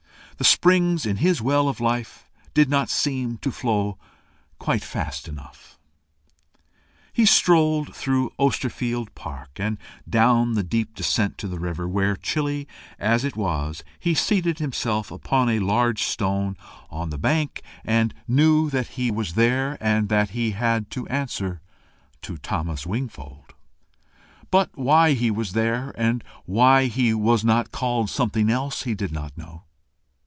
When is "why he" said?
24.75-25.29, 26.45-27.13